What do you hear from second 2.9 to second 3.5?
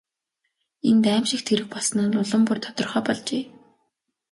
болжээ.